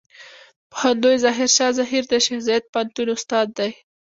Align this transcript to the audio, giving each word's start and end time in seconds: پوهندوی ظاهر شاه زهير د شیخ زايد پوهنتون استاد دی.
پوهندوی 0.71 1.21
ظاهر 1.23 1.49
شاه 1.57 1.71
زهير 1.79 2.03
د 2.09 2.13
شیخ 2.25 2.39
زايد 2.47 2.63
پوهنتون 2.73 3.07
استاد 3.15 3.47
دی. 3.57 3.71